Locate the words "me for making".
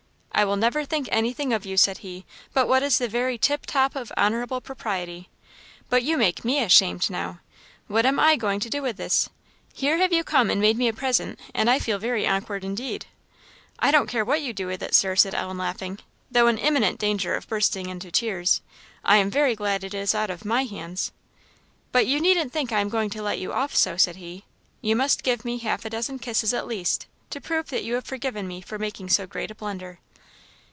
28.47-29.09